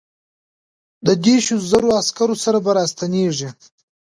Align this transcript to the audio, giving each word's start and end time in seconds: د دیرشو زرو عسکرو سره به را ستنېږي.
د 1.05 1.07
دیرشو 1.23 1.55
زرو 1.69 1.89
عسکرو 2.01 2.35
سره 2.43 2.57
به 2.65 2.71
را 2.77 2.85
ستنېږي. 2.91 3.49